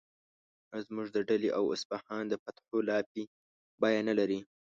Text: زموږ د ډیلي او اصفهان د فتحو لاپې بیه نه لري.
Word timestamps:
زموږ 0.85 1.07
د 1.11 1.17
ډیلي 1.29 1.49
او 1.57 1.63
اصفهان 1.75 2.23
د 2.27 2.33
فتحو 2.43 2.77
لاپې 2.89 3.23
بیه 3.81 4.01
نه 4.09 4.13
لري. 4.19 4.39